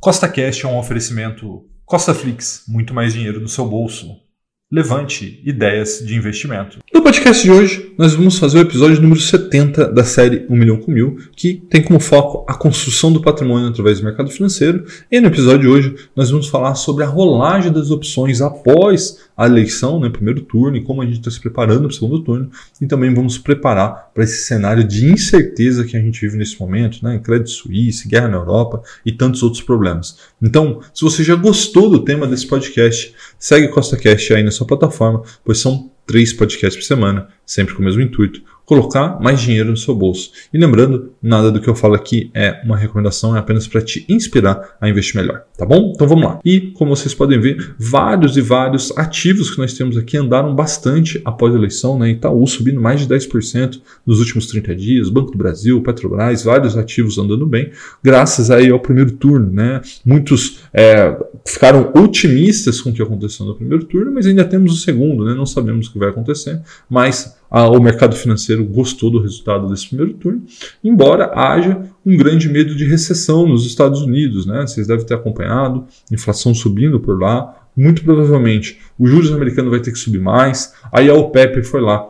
[0.00, 4.06] Costa Cash é um oferecimento Costa Flix, muito mais dinheiro no seu bolso.
[4.70, 6.78] Levante ideias de investimento.
[6.94, 10.76] No podcast de hoje, nós vamos fazer o episódio número 70 da série 1 milhão
[10.76, 14.84] com mil, que tem como foco a construção do patrimônio através do mercado financeiro.
[15.10, 19.46] E no episódio de hoje, nós vamos falar sobre a rolagem das opções após a
[19.46, 22.50] eleição, né, primeiro turno, e como a gente está se preparando para o segundo turno.
[22.80, 26.98] E também vamos preparar para esse cenário de incerteza que a gente vive nesse momento,
[27.04, 30.18] né, crédito suíço, guerra na Europa e tantos outros problemas.
[30.42, 34.66] Então, se você já gostou do tema desse podcast, segue Costa Cash aí na sua
[34.66, 39.70] plataforma, pois são três podcasts por semana, sempre com o mesmo intuito, colocar mais dinheiro
[39.70, 40.30] no seu bolso.
[40.52, 44.04] E lembrando, nada do que eu falo aqui é uma recomendação, é apenas para te
[44.06, 45.90] inspirar a investir melhor, tá bom?
[45.94, 46.38] Então vamos lá.
[46.44, 51.18] E como vocês podem ver, vários e vários ativos que nós temos aqui andaram bastante
[51.24, 52.10] após a eleição, né?
[52.10, 57.16] Itaú subindo mais de 10% nos últimos 30 dias, Banco do Brasil, Petrobras, vários ativos
[57.16, 57.70] andando bem,
[58.04, 59.80] graças aí ao primeiro turno, né?
[60.04, 61.16] Muitos é,
[61.46, 65.32] ficaram otimistas com o que aconteceu no primeiro turno, mas ainda temos o segundo, né?
[65.32, 66.60] Não sabemos o que vai acontecer,
[66.90, 70.42] mas ah, o mercado financeiro gostou do resultado desse primeiro turno,
[70.82, 74.46] embora haja um grande medo de recessão nos Estados Unidos.
[74.46, 74.66] Né?
[74.66, 77.54] Vocês devem ter acompanhado, inflação subindo por lá.
[77.76, 80.74] Muito provavelmente o juros americano vai ter que subir mais.
[80.92, 82.08] Aí a OPEP foi lá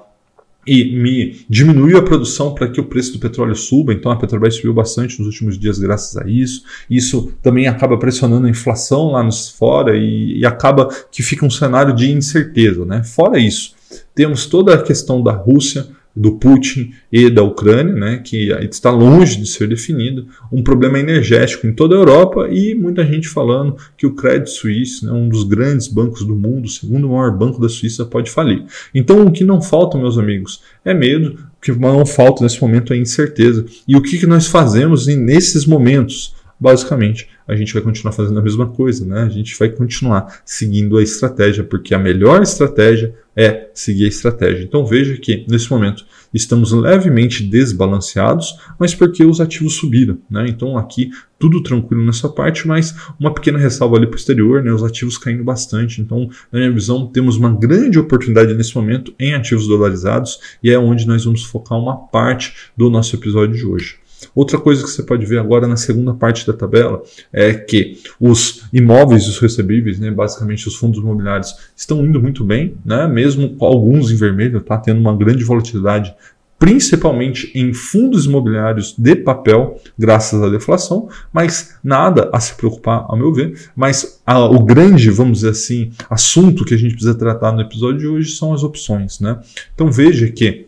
[0.68, 4.54] e me diminuiu a produção para que o preço do petróleo suba, então a Petrobras
[4.54, 6.62] subiu bastante nos últimos dias graças a isso.
[6.90, 11.50] Isso também acaba pressionando a inflação lá nos fora e, e acaba que fica um
[11.50, 12.84] cenário de incerteza.
[12.84, 13.02] Né?
[13.02, 13.72] Fora isso,
[14.14, 15.86] temos toda a questão da Rússia,
[16.18, 21.66] do Putin e da Ucrânia, né, que está longe de ser definido, um problema energético
[21.66, 25.44] em toda a Europa e muita gente falando que o Credit Suisse, né, um dos
[25.44, 28.64] grandes bancos do mundo, o segundo maior banco da Suíça, pode falir.
[28.92, 32.92] Então, o que não falta, meus amigos, é medo, o que não falta nesse momento
[32.92, 33.64] é incerteza.
[33.86, 36.36] E o que, que nós fazemos nesses momentos?
[36.60, 39.22] basicamente a gente vai continuar fazendo a mesma coisa, né?
[39.22, 44.62] A gente vai continuar seguindo a estratégia, porque a melhor estratégia é seguir a estratégia.
[44.62, 50.46] Então veja que nesse momento estamos levemente desbalanceados, mas porque os ativos subiram, né?
[50.48, 54.70] Então aqui tudo tranquilo nessa parte, mas uma pequena ressalva ali para o exterior, né?
[54.70, 56.02] Os ativos caindo bastante.
[56.02, 60.78] Então, na minha visão, temos uma grande oportunidade nesse momento em ativos dolarizados e é
[60.78, 64.07] onde nós vamos focar uma parte do nosso episódio de hoje.
[64.34, 67.02] Outra coisa que você pode ver agora na segunda parte da tabela
[67.32, 72.44] é que os imóveis e os recebíveis, né, basicamente os fundos imobiliários, estão indo muito
[72.44, 76.14] bem, né, mesmo alguns em vermelho, está tendo uma grande volatilidade
[76.58, 83.16] principalmente em fundos imobiliários de papel, graças à deflação, mas nada a se preocupar, ao
[83.16, 83.70] meu ver.
[83.76, 87.98] Mas a, o grande, vamos dizer assim, assunto que a gente precisa tratar no episódio
[87.98, 89.20] de hoje são as opções.
[89.20, 89.38] Né?
[89.72, 90.67] Então veja que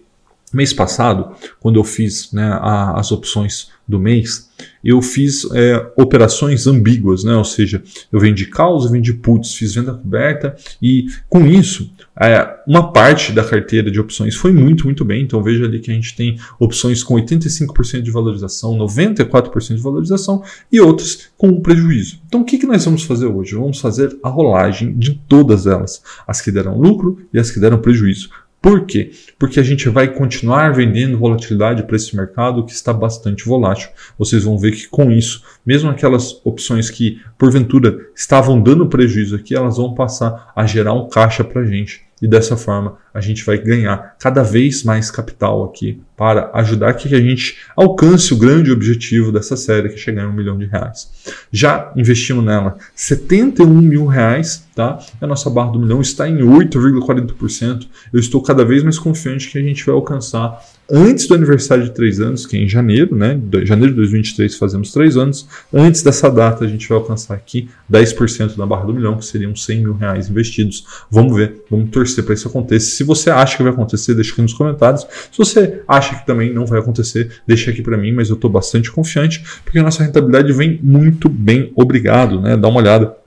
[0.52, 4.50] Mês passado, quando eu fiz né, a, as opções do mês,
[4.82, 7.34] eu fiz é, operações ambíguas, né?
[7.34, 12.56] ou seja, eu vendi calls, eu vendi puts, fiz venda coberta e com isso, é,
[12.66, 15.22] uma parte da carteira de opções foi muito, muito bem.
[15.22, 20.42] Então veja ali que a gente tem opções com 85% de valorização, 94% de valorização
[20.70, 22.20] e outras com prejuízo.
[22.26, 23.54] Então o que, que nós vamos fazer hoje?
[23.54, 27.78] Vamos fazer a rolagem de todas elas, as que deram lucro e as que deram
[27.78, 29.10] prejuízo por quê?
[29.38, 33.88] Porque a gente vai continuar vendendo volatilidade para esse mercado que está bastante volátil.
[34.18, 39.54] Vocês vão ver que com isso, mesmo aquelas opções que porventura estavam dando prejuízo aqui,
[39.54, 43.44] elas vão passar a gerar um caixa para a gente e dessa forma a gente
[43.44, 48.70] vai ganhar cada vez mais capital aqui para ajudar que a gente alcance o grande
[48.70, 51.10] objetivo dessa série, que é chegar em um milhão de reais.
[51.50, 54.98] Já investimos nela 71 mil reais, tá?
[55.20, 57.88] A nossa barra do milhão está em 8,40%.
[58.12, 61.90] Eu estou cada vez mais confiante que a gente vai alcançar antes do aniversário de
[61.92, 63.40] três anos, que é em janeiro, né?
[63.42, 65.46] De janeiro de 2023 fazemos três anos.
[65.72, 69.54] Antes dessa data, a gente vai alcançar aqui 10% da barra do milhão, que seriam
[69.54, 70.84] 100 mil reais investidos.
[71.10, 72.80] Vamos ver, vamos torcer para isso acontecer.
[72.80, 75.06] Se você acha que vai acontecer, deixa aqui nos comentários.
[75.30, 78.50] Se você acha que também não vai acontecer, deixa aqui para mim, mas eu estou
[78.50, 82.56] bastante confiante, porque a nossa rentabilidade vem muito bem, obrigado, né?
[82.56, 83.19] Dá uma olhada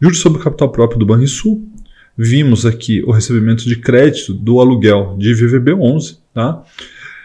[0.00, 1.66] Juros sobre o capital próprio do Banrisul.
[2.16, 6.64] Vimos aqui o recebimento de crédito do aluguel de VVB11, tá?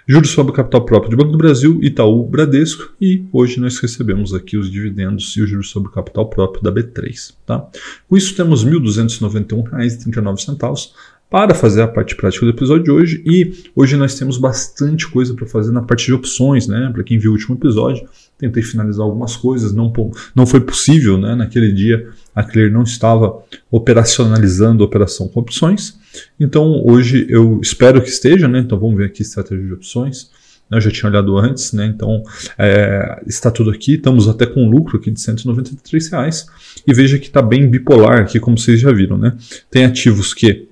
[0.07, 4.33] Juros sobre o capital próprio de Banco do Brasil, Itaú, Bradesco e hoje nós recebemos
[4.33, 7.33] aqui os dividendos e os juros sobre o capital próprio da B3.
[7.45, 7.65] Tá?
[8.07, 10.91] Com isso temos R$ 1.291,39
[11.33, 13.23] para fazer a parte prática do episódio de hoje.
[13.25, 16.91] E hoje nós temos bastante coisa para fazer na parte de opções, né?
[16.93, 18.07] Para quem viu o último episódio,
[18.37, 19.91] tentei finalizar algumas coisas, não,
[20.35, 21.33] não foi possível, né?
[21.33, 23.35] Naquele dia a Clear não estava
[23.71, 25.97] operacionalizando a operação com opções.
[26.39, 28.59] Então hoje eu espero que esteja, né?
[28.59, 30.29] Então vamos ver aqui estratégia de opções.
[30.71, 31.87] Eu já tinha olhado antes, né?
[31.87, 32.21] Então
[32.59, 33.95] é, está tudo aqui.
[33.95, 36.45] Estamos até com lucro aqui de 193 reais.
[36.85, 39.35] E veja que está bem bipolar aqui, como vocês já viram, né?
[39.71, 40.71] Tem ativos que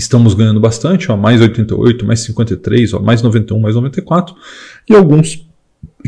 [0.00, 4.34] estamos ganhando bastante, ó, mais 88, mais 53, ó, mais 91, mais 94,
[4.88, 5.46] e alguns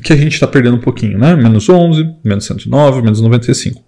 [0.02, 1.36] que a gente está perdendo um pouquinho, né?
[1.36, 3.82] Menos 11, menos 109, menos 95.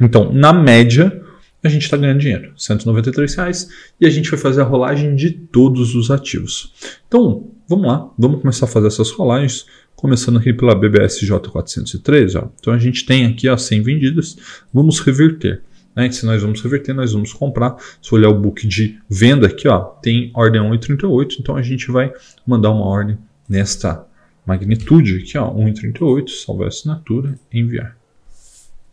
[0.00, 1.22] Então, na média,
[1.62, 3.68] a gente está ganhando dinheiro, 193 reais,
[4.00, 6.72] e a gente vai fazer a rolagem de todos os ativos.
[7.06, 12.34] Então, vamos lá, vamos começar a fazer essas rolagens, começando aqui pela BBSJ 403.
[12.36, 12.50] Ó.
[12.60, 14.36] Então, a gente tem aqui ó, 100 vendidas,
[14.72, 15.62] vamos reverter.
[15.98, 16.08] Né?
[16.12, 17.76] Se nós vamos reverter, nós vamos comprar.
[18.00, 22.12] Se olhar o book de venda aqui, ó, tem ordem 1,38, então a gente vai
[22.46, 23.18] mandar uma ordem
[23.48, 24.06] nesta
[24.46, 27.96] magnitude aqui, ó, 1,38, salvar a assinatura, enviar.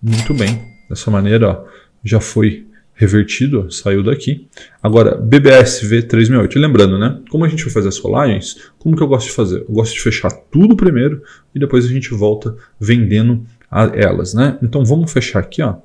[0.01, 0.59] Muito bem.
[0.89, 1.65] Dessa maneira, ó,
[2.03, 2.65] já foi
[2.95, 4.47] revertido, saiu daqui.
[4.81, 6.57] Agora, BBSV 368.
[6.57, 7.21] Lembrando, né?
[7.29, 9.59] Como a gente vai fazer as rolagens, como que eu gosto de fazer?
[9.59, 11.21] Eu gosto de fechar tudo primeiro
[11.53, 13.45] e depois a gente volta vendendo
[13.93, 14.57] elas, né?
[14.63, 15.75] Então vamos fechar aqui, ó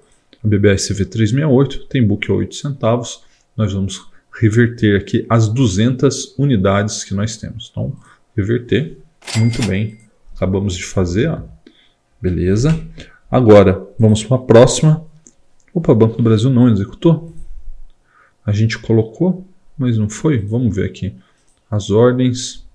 [0.43, 3.23] a BBSV 368 tem book a 8 centavos.
[3.57, 7.69] Nós vamos reverter aqui as 200 unidades que nós temos.
[7.71, 7.95] Então,
[8.37, 8.99] reverter,
[9.37, 9.99] muito bem.
[10.35, 11.43] Acabamos de fazer, ó.
[12.21, 12.79] beleza.
[13.31, 15.05] Agora, vamos para a próxima.
[15.75, 17.35] Opa, Banco do Brasil não executou.
[18.45, 20.39] A gente colocou, mas não foi.
[20.39, 21.15] Vamos ver aqui.
[21.71, 22.67] As ordens.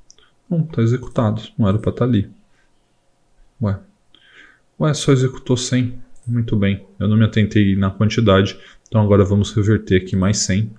[0.50, 1.42] Não, está executado.
[1.58, 2.30] Não era para estar tá ali.
[3.62, 3.80] Ué.
[4.80, 6.05] Ué, só executou 100.
[6.28, 10.72] Muito bem, eu não me atentei na quantidade, então agora vamos reverter aqui mais 100.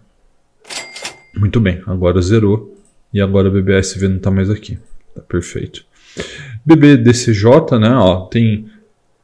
[1.36, 2.76] Muito bem, agora zerou
[3.12, 4.78] e agora o BBSV não está mais aqui.
[5.14, 5.84] Tá perfeito.
[6.64, 8.68] BBDCJ, né, ó, tem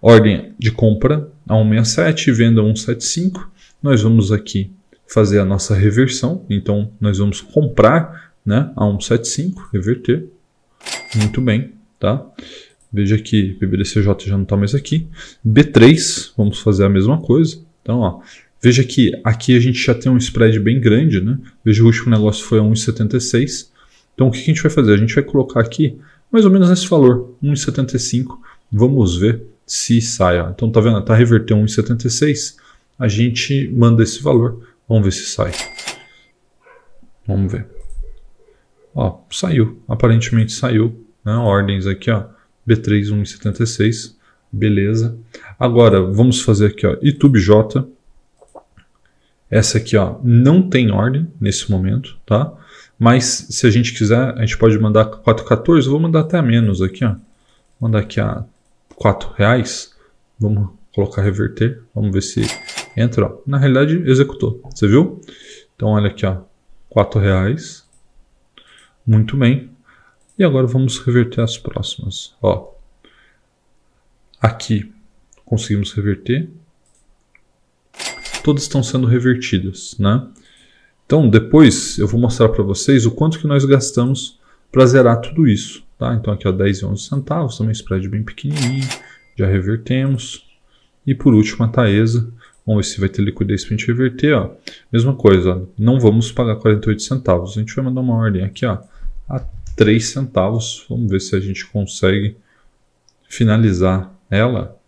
[0.01, 3.51] ordem de compra a 167 e venda a 175.
[3.83, 4.71] Nós vamos aqui
[5.07, 10.27] fazer a nossa reversão, então nós vamos comprar né, a 175, reverter.
[11.17, 12.25] Muito bem, tá?
[12.93, 15.09] Veja que BBDCJ já não está mais aqui.
[15.47, 17.59] B3, vamos fazer a mesma coisa.
[17.81, 18.21] Então, ó,
[18.61, 21.39] veja que aqui a gente já tem um spread bem grande, né?
[21.65, 23.71] Veja o último negócio foi a 1,76.
[24.15, 24.93] Então, o que a gente vai fazer?
[24.93, 25.99] A gente vai colocar aqui
[26.31, 28.39] mais ou menos nesse valor, 1,75.
[28.71, 30.41] Vamos ver se sai.
[30.41, 30.51] Ó.
[30.51, 31.01] Então, tá vendo?
[31.03, 32.57] Tá revertendo 1,76.
[32.99, 34.67] A gente manda esse valor.
[34.89, 35.53] Vamos ver se sai.
[37.27, 37.67] Vamos ver.
[38.95, 39.83] Ó, saiu.
[39.89, 41.07] Aparentemente saiu.
[41.25, 41.35] Né?
[41.35, 42.25] Ordens aqui, ó.
[42.69, 44.17] B3 1,76.
[44.51, 45.17] Beleza.
[45.59, 47.89] Agora, vamos fazer aqui, ó, YouTube J.
[49.51, 52.53] Essa aqui, ó, não tem ordem nesse momento, tá?
[52.99, 55.89] Mas se a gente quiser, a gente pode mandar 4,14.
[55.89, 57.11] Vou mandar até menos aqui, ó.
[57.11, 58.45] Vou mandar aqui a
[58.95, 59.93] 4 reais.
[60.39, 61.83] Vamos colocar reverter.
[61.93, 62.43] Vamos ver se
[62.97, 63.27] entra.
[63.27, 63.39] Ó.
[63.45, 64.63] Na realidade, executou.
[64.73, 65.21] Você viu?
[65.75, 66.43] Então, olha aqui, ó.
[66.89, 67.85] 4 reais.
[69.05, 69.72] Muito bem.
[70.43, 72.35] E agora vamos reverter as próximas.
[72.43, 72.73] Ó.
[74.41, 74.93] Aqui
[75.45, 76.51] conseguimos reverter.
[78.43, 80.27] Todas estão sendo revertidas, né?
[81.07, 84.41] Então, depois eu vou mostrar para vocês o quanto que nós gastamos
[84.73, 85.85] para zerar tudo isso.
[85.97, 86.13] Tá?
[86.15, 88.89] Então, aqui ó, 10 e 11 centavos, também spread bem pequenininho,
[89.39, 90.45] já revertemos.
[91.07, 92.29] E por último, a Taesa.
[92.67, 94.35] Vamos ver se vai ter liquidez para a gente reverter.
[94.35, 94.51] Ó.
[94.93, 97.57] Mesma coisa, ó, não vamos pagar 48 centavos.
[97.57, 98.79] A gente vai mandar uma ordem aqui ó,
[99.29, 99.39] a
[99.77, 100.85] 3 centavos.
[100.89, 102.37] Vamos ver se a gente consegue
[103.29, 104.79] finalizar ela.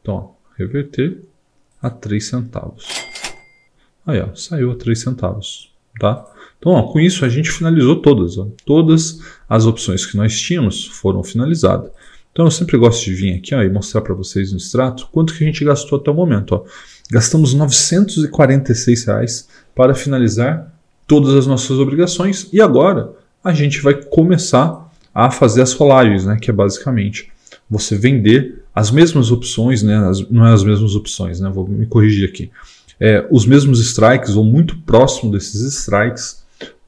[0.00, 1.22] Então, ó, reverter
[1.80, 2.86] a 3 centavos.
[4.06, 6.26] Aí, ó, saiu a 3 centavos, tá?
[6.58, 8.38] Então, ó, com isso a gente finalizou todas.
[8.38, 8.48] Ó.
[8.64, 11.90] Todas as opções que nós tínhamos foram finalizadas.
[12.32, 15.34] Então, eu sempre gosto de vir aqui ó, e mostrar para vocês no extrato quanto
[15.34, 16.54] que a gente gastou até o momento.
[16.54, 16.64] Ó.
[17.10, 20.72] Gastamos 946 reais para finalizar
[21.06, 23.12] todas as nossas obrigações e agora
[23.42, 27.30] a gente vai começar a fazer as rolagens, né, que é basicamente
[27.68, 31.86] você vender as mesmas opções, né, as, não é as mesmas opções, né, vou me
[31.86, 32.50] corrigir aqui.
[33.00, 36.42] É, os mesmos strikes ou muito próximo desses strikes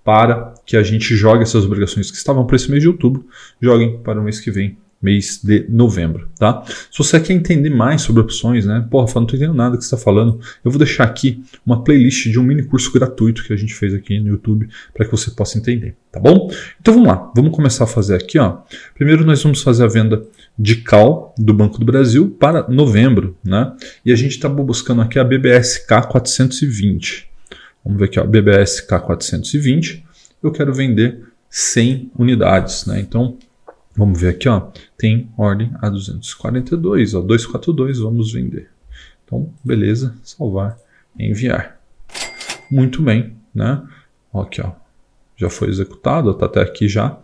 [0.04, 3.26] para que a gente jogue essas obrigações que estavam para esse mês de outubro,
[3.60, 6.64] joguem para o mês que vem, mês de novembro, tá?
[6.66, 8.86] Se você quer entender mais sobre opções, né?
[8.90, 10.40] Porra, não estou entendendo nada que você está falando.
[10.64, 13.92] Eu vou deixar aqui uma playlist de um mini curso gratuito que a gente fez
[13.92, 16.50] aqui no YouTube para que você possa entender, tá bom?
[16.80, 18.58] Então vamos lá, vamos começar a fazer aqui, ó.
[18.94, 20.24] Primeiro nós vamos fazer a venda
[20.58, 23.74] de cal do Banco do Brasil para novembro, né?
[24.06, 27.28] E a gente está buscando aqui a BBSK 420.
[27.84, 30.02] Vamos ver aqui, ó, BBSK 420.
[30.42, 31.20] Eu quero vender
[31.50, 33.00] 100 unidades, né?
[33.00, 33.36] Então,
[33.96, 38.70] vamos ver aqui, ó, tem ordem a 242, ó, 242, vamos vender.
[39.24, 40.78] Então, beleza, salvar,
[41.18, 41.78] enviar.
[42.70, 43.82] Muito bem, né?
[44.32, 44.72] Ó, aqui, ó,
[45.36, 47.18] já foi executado, está até aqui já.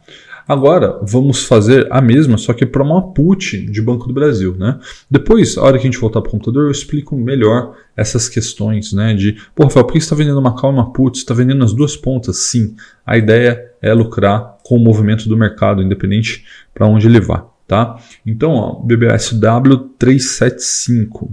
[0.46, 4.56] Agora, vamos fazer a mesma, só que para uma put de Banco do Brasil.
[4.56, 4.78] Né?
[5.10, 8.92] Depois, a hora que a gente voltar para o computador, eu explico melhor essas questões
[8.92, 11.16] né, de, pô, Rafael, por que você está vendendo uma call e uma put?
[11.16, 12.38] Você está vendendo as duas pontas?
[12.38, 12.74] Sim.
[13.04, 17.46] A ideia é lucrar com o movimento do mercado, independente para onde ele vá.
[17.66, 17.96] Tá?
[18.26, 21.32] Então, ó, BBSW 375.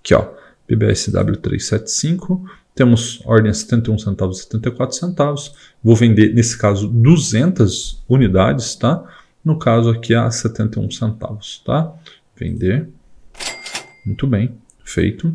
[0.00, 0.24] Aqui, ó,
[0.68, 2.44] BBSW 375
[2.76, 5.54] temos ordem a 71 centavos e 74 centavos.
[5.82, 9.02] Vou vender, nesse caso, 200 unidades, tá?
[9.42, 11.90] No caso aqui, a 71 centavos, tá?
[12.36, 12.86] Vender.
[14.04, 15.34] Muito bem, feito.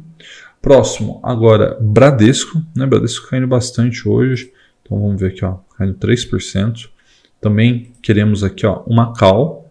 [0.62, 2.62] Próximo, agora, Bradesco.
[2.76, 2.86] Né?
[2.86, 4.54] Bradesco caindo bastante hoje.
[4.84, 6.90] Então, vamos ver aqui, ó, caindo 3%.
[7.42, 9.68] Também queremos aqui ó, uma cal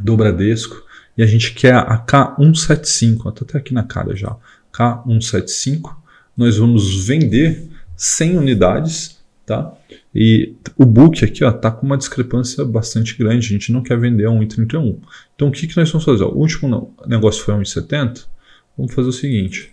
[0.00, 0.82] do Bradesco.
[1.16, 3.28] E a gente quer a K175.
[3.28, 4.36] Está até aqui na cara já.
[4.72, 5.96] K175
[6.38, 9.74] nós vamos vender 100 unidades, tá?
[10.14, 14.26] E o book aqui está com uma discrepância bastante grande, a gente não quer vender
[14.26, 14.98] a 1,31.
[15.34, 16.22] Então o que, que nós vamos fazer?
[16.22, 18.26] O último negócio foi a 1,70,
[18.76, 19.72] vamos fazer o seguinte,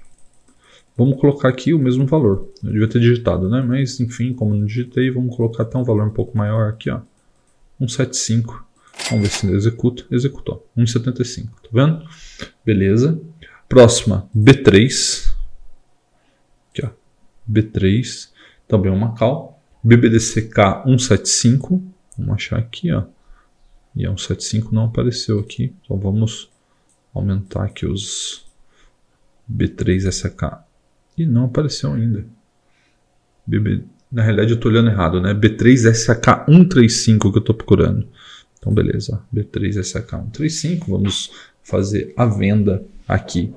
[0.98, 2.50] vamos colocar aqui o mesmo valor.
[2.64, 3.62] Eu devia ter digitado, né?
[3.62, 7.02] Mas enfim, como não digitei, vamos colocar até um valor um pouco maior aqui, ó.
[7.80, 8.66] 1,75.
[9.10, 10.04] Vamos ver se executa.
[10.10, 10.66] Executou.
[10.78, 11.46] 1,75.
[11.46, 12.04] Tá vendo?
[12.66, 13.20] Beleza.
[13.68, 15.36] Próxima, B3.
[17.50, 18.30] B3,
[18.68, 19.62] também uma cal.
[19.84, 21.82] BBDCK 175,
[22.18, 23.04] vamos achar aqui, ó.
[23.96, 26.50] E a 175 não apareceu aqui, então vamos
[27.14, 28.46] aumentar aqui os
[29.52, 30.60] B3SK.
[31.18, 32.26] E não apareceu ainda.
[33.46, 35.34] BB, na realidade eu estou olhando errado, né?
[35.34, 38.08] B3SK135 que eu estou procurando.
[38.66, 41.32] Então beleza, B3SK135, vamos
[41.62, 43.54] fazer a venda aqui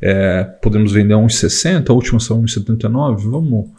[0.00, 3.30] é, podemos vender a 1,60, a última saiu 1,79.
[3.30, 3.70] Vamos,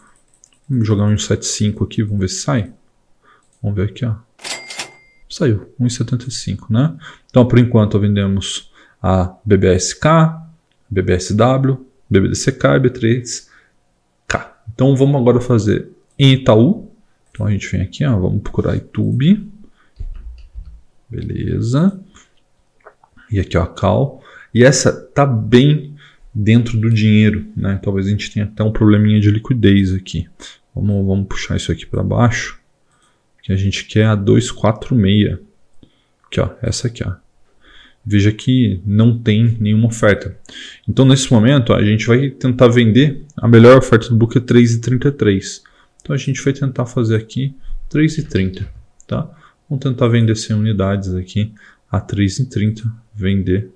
[0.68, 2.72] vamos jogar 1,75 aqui, vamos ver se sai.
[3.62, 4.16] Vamos ver aqui, ó.
[5.30, 6.96] Saiu, 1,75, né?
[7.30, 8.72] Então, por enquanto, vendemos
[9.02, 10.06] a BBSK,
[10.90, 14.52] BBSW, BBDCK e B3K.
[14.74, 16.92] Então, vamos agora fazer em Itaú.
[17.32, 19.48] Então, a gente vem aqui, ó, vamos procurar YouTube.
[21.10, 22.00] Beleza.
[23.32, 24.24] E aqui, ó, a.
[24.54, 25.96] E essa tá bem
[26.34, 27.46] dentro do dinheiro.
[27.56, 27.80] Né?
[27.82, 30.28] Talvez a gente tenha até um probleminha de liquidez aqui.
[30.74, 32.60] Vamos, vamos puxar isso aqui para baixo.
[33.42, 35.40] Que a gente quer a 246.
[36.26, 37.14] Aqui, ó, essa aqui, ó.
[38.06, 40.38] veja que não tem nenhuma oferta.
[40.88, 43.24] Então, nesse momento, a gente vai tentar vender.
[43.38, 45.62] A melhor oferta do book é 3,33.
[46.02, 47.56] Então, a gente vai tentar fazer aqui
[47.90, 48.68] 3,30.
[49.08, 49.30] Tá?
[49.70, 51.54] Vamos tentar vender 100 unidades aqui
[51.92, 52.90] a 3,30.
[53.14, 53.70] Vender.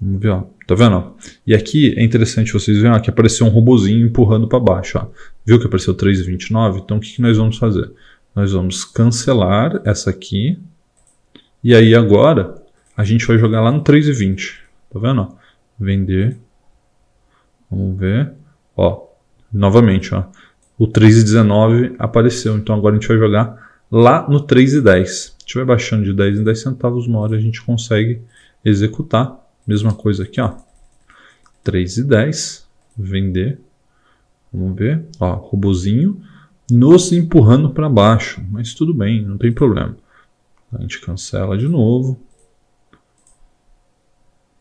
[0.00, 0.44] Vamos ver, ó.
[0.66, 0.96] Tá vendo?
[0.96, 1.12] Ó?
[1.46, 4.98] E aqui é interessante vocês verem ó, que apareceu um robozinho empurrando para baixo.
[4.98, 5.08] Ó.
[5.44, 6.80] Viu que apareceu 3,29?
[6.80, 7.90] Então, o que, que nós vamos fazer?
[8.34, 10.58] Nós vamos cancelar essa aqui.
[11.62, 12.54] E aí, agora,
[12.96, 14.58] a gente vai jogar lá no 3,20.
[14.92, 15.36] Tá vendo?
[15.78, 16.36] Vender.
[17.70, 18.32] Vamos ver.
[18.76, 19.06] Ó,
[19.52, 20.24] novamente, ó.
[20.78, 22.56] O 3,19 apareceu.
[22.56, 25.06] Então agora a gente vai jogar lá no 3,10.
[25.06, 28.22] Se estiver baixando de 10 em 10 centavos, uma hora a gente consegue
[28.64, 29.44] executar.
[29.66, 30.54] Mesma coisa aqui, ó.
[31.64, 32.64] 3,10.
[32.96, 33.60] Vender.
[34.52, 35.04] Vamos ver.
[35.20, 36.20] Ó, robozinho
[36.70, 38.42] nos empurrando para baixo.
[38.50, 39.96] Mas tudo bem, não tem problema.
[40.72, 42.20] A gente cancela de novo.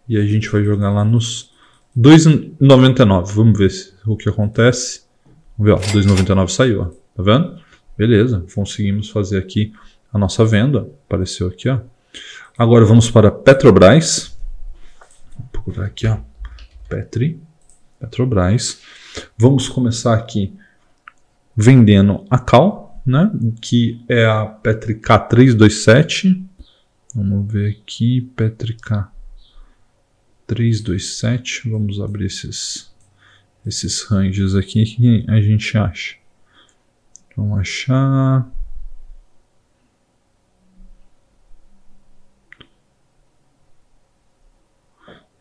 [0.08, 1.52] E a gente vai jogar lá nos
[1.98, 3.34] 2,99.
[3.34, 3.72] Vamos ver
[4.06, 5.04] o que acontece.
[5.58, 6.86] Vamos ver, ó, 2,99 saiu, ó.
[7.16, 7.60] Tá vendo?
[7.98, 9.74] Beleza, conseguimos fazer aqui
[10.12, 10.90] a nossa venda.
[11.06, 11.80] Apareceu aqui, ó.
[12.58, 14.38] Agora vamos para Petrobras.
[15.38, 16.18] Vou procurar aqui, ó.
[16.90, 17.40] Petri.
[18.00, 18.82] Petrobras.
[19.38, 20.54] Vamos começar aqui
[21.56, 23.32] vendendo a Cal, né?
[23.62, 26.44] Que é a Petri K327.
[27.14, 29.10] Vamos ver aqui, Petri K
[30.48, 31.70] 327.
[31.70, 32.94] Vamos abrir esses,
[33.66, 36.16] esses ranges aqui que a gente acha.
[37.36, 38.50] Vamos achar.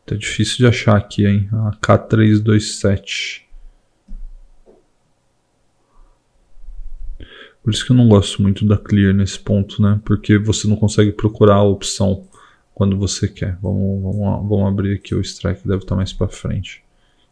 [0.07, 1.49] Tá difícil de achar aqui, hein?
[1.53, 3.43] A K327.
[7.63, 9.99] Por isso que eu não gosto muito da Clear nesse ponto, né?
[10.05, 12.29] Porque você não consegue procurar a opção
[12.75, 13.57] quando você quer.
[13.63, 16.85] Vamos, vamos, vamos abrir aqui o strike, deve estar mais para frente.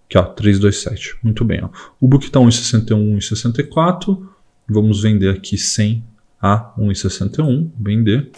[0.06, 1.18] Aqui, ó, 327.
[1.22, 1.68] Muito bem, ó.
[2.00, 4.26] O book está 1,61, 1,64.
[4.68, 6.04] Vamos vender aqui 100
[6.40, 7.70] a 1,61.
[7.78, 8.30] Vender.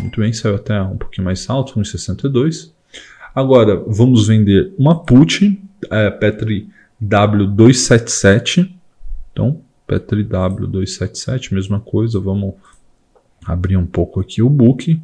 [0.00, 2.70] Muito bem, saiu até um pouquinho mais alto, 1,62.
[3.34, 6.68] Agora, vamos vender uma put, é, Petri
[7.02, 8.70] W277.
[9.32, 12.18] Então, Petri W277, mesma coisa.
[12.18, 12.54] Vamos
[13.44, 15.00] abrir um pouco aqui o book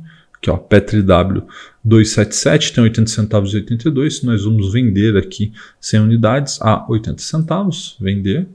[0.47, 1.43] que ó, Petri W
[1.85, 4.23] 277 tem 80 centavos e 82.
[4.23, 8.47] Nós vamos vender aqui 100 unidades a 80 centavos, vender.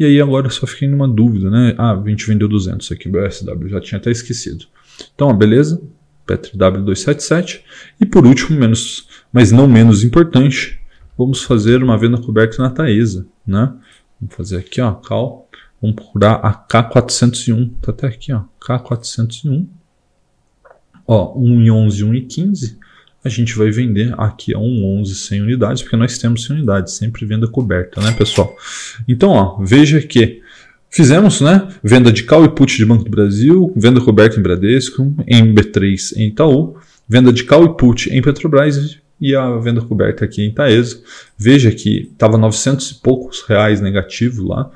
[0.00, 1.74] E aí agora só fiquei numa dúvida, né?
[1.76, 4.64] Ah, a gente vendeu 200 aqui, BSW, já tinha até esquecido.
[5.14, 5.78] Então, ó, beleza,
[6.26, 7.62] Petri W 277.
[8.00, 10.80] E por último, menos, mas não menos importante,
[11.18, 13.74] vamos fazer uma venda coberta na Taesa, né?
[14.18, 15.46] Vamos fazer aqui, ó, cal.
[15.82, 19.66] Vamos procurar a K401, tá até aqui, ó, K401
[21.06, 22.78] Ó, 1 em 11, 1 em 15,
[23.24, 26.94] a gente vai vender aqui a 1 11 100 unidades, porque nós temos 100 unidades,
[26.94, 28.56] sempre venda coberta, né, pessoal?
[29.06, 30.40] Então, ó, veja que
[30.90, 35.14] fizemos, né, venda de call e put de Banco do Brasil, venda coberta em Bradesco,
[35.26, 36.76] em B3 em Itaú,
[37.08, 41.00] venda de call e put em Petrobras e a venda coberta aqui em Taesa.
[41.36, 44.70] Veja que estava 900 e poucos reais negativo lá.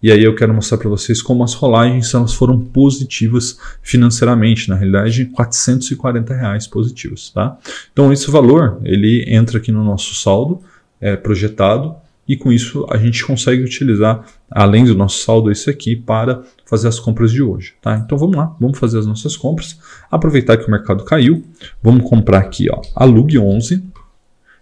[0.00, 4.76] E aí eu quero mostrar para vocês como as rolagens elas foram positivas financeiramente, na
[4.76, 7.58] realidade 440 reais positivos, tá?
[7.92, 10.60] Então esse valor ele entra aqui no nosso saldo
[11.00, 11.96] é, projetado.
[12.28, 16.86] E com isso a gente consegue utilizar além do nosso saldo esse aqui para fazer
[16.86, 17.96] as compras de hoje, tá?
[17.96, 19.78] Então vamos lá, vamos fazer as nossas compras,
[20.10, 21.42] aproveitar que o mercado caiu,
[21.82, 23.82] vamos comprar aqui, ó, a Lug 11.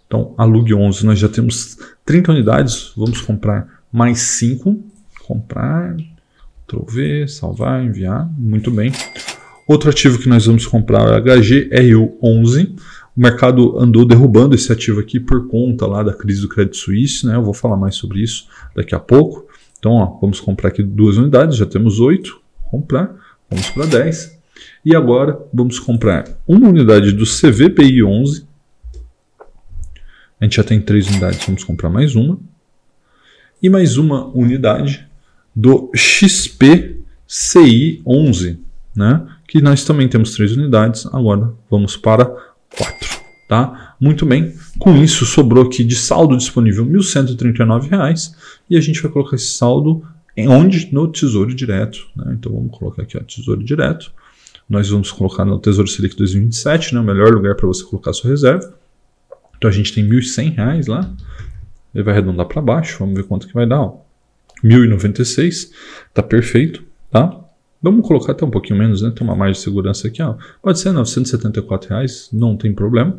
[0.07, 4.96] Então a Lug 11 nós já temos 30 unidades, vamos comprar mais 5
[5.27, 5.97] comprar,
[6.67, 8.93] Ctrl salvar, enviar, muito bem.
[9.67, 12.77] Outro ativo que nós vamos comprar é o HGRU11.
[13.17, 17.27] O mercado andou derrubando esse ativo aqui por conta lá da crise do Credit Suisse,
[17.27, 17.35] né?
[17.35, 19.47] Eu vou falar mais sobre isso daqui a pouco.
[19.79, 22.41] Então, ó, vamos comprar aqui duas unidades, já temos oito.
[22.71, 23.15] Comprar,
[23.51, 24.39] vamos para 10.
[24.85, 28.47] E agora vamos comprar uma unidade do CVPI 11.
[30.41, 32.39] A gente já tem três unidades, vamos comprar mais uma.
[33.63, 35.07] E mais uma unidade
[35.57, 38.59] do XPCI11,
[38.95, 39.27] né?
[39.49, 43.17] que nós também temos três unidades, agora vamos para quatro.
[43.49, 43.97] Tá?
[43.99, 48.35] Muito bem, com isso sobrou aqui de saldo disponível R$ 1.139
[48.69, 50.05] e a gente vai colocar esse saldo
[50.37, 50.93] em onde?
[50.93, 52.07] No Tesouro Direto.
[52.15, 52.37] Né?
[52.39, 54.13] Então vamos colocar aqui ó, Tesouro Direto.
[54.69, 57.01] Nós vamos colocar no Tesouro Selic 2027, né?
[57.01, 58.75] o melhor lugar para você colocar sua reserva.
[59.57, 61.11] Então a gente tem R$ 1.100 lá.
[61.95, 63.81] Ele vai arredondar para baixo, vamos ver quanto que vai dar.
[63.81, 64.06] Ó.
[64.63, 65.73] 1096,
[66.13, 67.41] tá perfeito, tá?
[67.83, 69.13] Vamos colocar até um pouquinho menos, né?
[69.15, 70.35] Tem uma margem de segurança aqui, ó.
[70.63, 73.19] Pode ser 974 reais, não tem problema.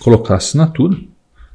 [0.00, 0.98] Colocar assinatura,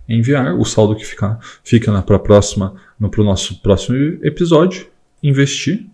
[0.08, 4.88] enviar o saldo que fica, fica na, pra próxima, no pro nosso próximo episódio,
[5.22, 5.86] investir.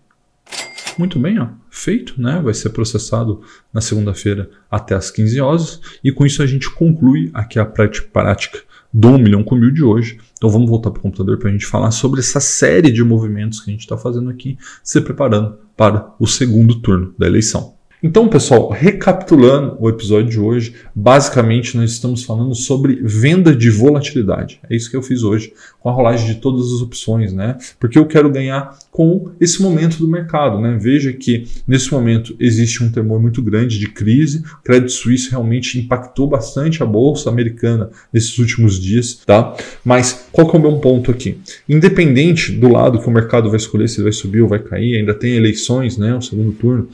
[0.98, 2.40] Muito bem, ó, feito, né?
[2.42, 3.42] Vai ser processado
[3.72, 8.62] na segunda-feira até as 15 horas e com isso a gente conclui aqui a prática
[8.92, 10.18] do 1 milhão com mil de hoje.
[10.36, 13.60] Então vamos voltar para o computador para a gente falar sobre essa série de movimentos
[13.60, 17.77] que a gente está fazendo aqui, se preparando para o segundo turno da eleição.
[18.00, 24.60] Então, pessoal, recapitulando o episódio de hoje, basicamente nós estamos falando sobre venda de volatilidade.
[24.70, 27.58] É isso que eu fiz hoje, com a rolagem de todas as opções, né?
[27.80, 30.78] Porque eu quero ganhar com esse momento do mercado, né?
[30.80, 34.44] Veja que nesse momento existe um temor muito grande de crise.
[34.60, 39.56] O Credit Suisse realmente impactou bastante a bolsa americana nesses últimos dias, tá?
[39.84, 41.36] Mas qual que é o meu ponto aqui?
[41.68, 44.98] Independente do lado que o mercado vai escolher, se ele vai subir ou vai cair,
[44.98, 46.14] ainda tem eleições, né?
[46.14, 46.88] O segundo turno.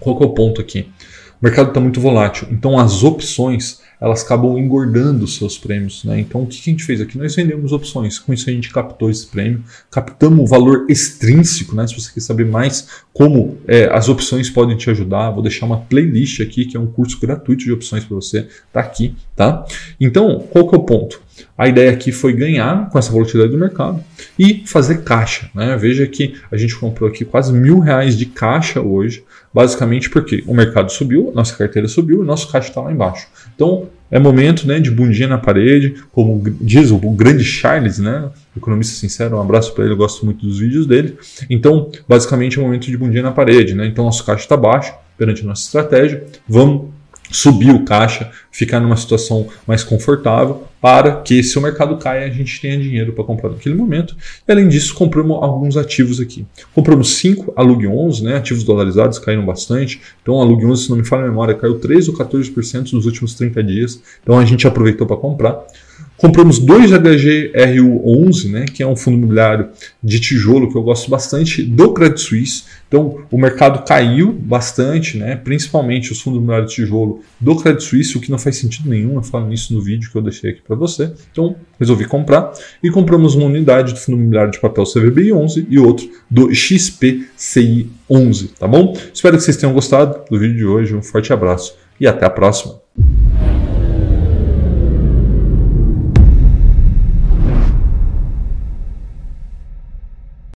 [0.00, 0.88] Qual que é o ponto aqui?
[1.40, 6.04] O mercado está muito volátil, então as opções elas acabam engordando os seus prêmios.
[6.04, 6.20] Né?
[6.20, 7.18] Então, o que, que a gente fez aqui?
[7.18, 8.18] Nós vendemos opções.
[8.18, 11.74] Com isso, a gente captou esse prêmio, captamos o valor extrínseco.
[11.74, 11.86] Né?
[11.86, 15.78] Se você quer saber mais como é, as opções podem te ajudar, vou deixar uma
[15.78, 18.46] playlist aqui, que é um curso gratuito de opções para você.
[18.72, 19.64] Tá aqui, tá?
[20.00, 21.20] Então, qual que é o ponto?
[21.58, 24.00] A ideia aqui foi ganhar com essa volatilidade do mercado
[24.38, 25.50] e fazer caixa.
[25.52, 25.76] Né?
[25.76, 30.54] Veja que a gente comprou aqui quase mil reais de caixa hoje, basicamente porque o
[30.54, 33.26] mercado subiu, nossa carteira subiu e nosso caixa está lá embaixo.
[33.56, 38.94] Então é momento né, de bundinha na parede, como diz o grande Charles, né, economista
[38.94, 41.18] sincero, um abraço para ele, eu gosto muito dos vídeos dele.
[41.50, 43.74] Então, basicamente é momento de bundinha na parede.
[43.74, 43.86] Né?
[43.86, 46.90] Então nosso caixa está baixo perante a nossa estratégia, vamos
[47.30, 52.30] subir o caixa, ficar numa situação mais confortável para que se o mercado caia a
[52.30, 54.16] gente tenha dinheiro para comprar naquele momento.
[54.46, 56.46] E além disso, compramos alguns ativos aqui.
[56.74, 60.00] Compramos 5 Alug 11, né, ativos dolarizados caíram bastante.
[60.22, 63.34] Então Alug 11, se não me falha a memória, caiu 3 ou 14% nos últimos
[63.34, 64.02] 30 dias.
[64.22, 65.66] Então a gente aproveitou para comprar.
[66.18, 69.68] Compramos dois HGRU11, né, que é um fundo imobiliário
[70.02, 72.64] de tijolo que eu gosto bastante do Credit Suisse.
[72.88, 78.18] Então, o mercado caiu bastante, né, principalmente os fundos imobiliários de tijolo do Credit Suisse,
[78.18, 79.14] o que não faz sentido nenhum.
[79.14, 81.12] Eu falo nisso no vídeo que eu deixei aqui para você.
[81.30, 82.52] Então, resolvi comprar
[82.82, 88.66] e compramos uma unidade do fundo imobiliário de papel CVBI11 e outro do XPCI11, tá
[88.66, 88.92] bom?
[89.14, 90.96] Espero que vocês tenham gostado do vídeo de hoje.
[90.96, 92.80] Um forte abraço e até a próxima.